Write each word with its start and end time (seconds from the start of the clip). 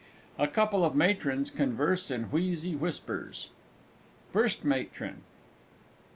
A 0.39 0.47
couple 0.47 0.83
of 0.83 0.95
Matrons 0.95 1.51
converse 1.51 2.09
in 2.09 2.23
wheezy 2.31 2.75
whispers_. 2.75 3.49
FIRST 4.33 4.65
MATRON. 4.65 5.21